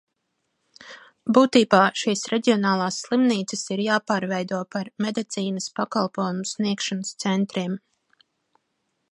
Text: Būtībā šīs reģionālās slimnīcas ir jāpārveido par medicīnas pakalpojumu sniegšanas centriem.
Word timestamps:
Būtībā 1.37 1.81
šīs 2.03 2.23
reģionālās 2.33 2.97
slimnīcas 3.03 3.63
ir 3.75 3.85
jāpārveido 3.89 4.63
par 4.77 4.91
medicīnas 5.07 5.69
pakalpojumu 5.81 6.51
sniegšanas 6.55 7.15
centriem. 7.27 7.79